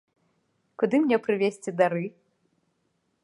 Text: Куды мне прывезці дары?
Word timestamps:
Куды 0.83 0.95
мне 1.03 1.17
прывезці 1.27 1.73
дары? 1.81 2.05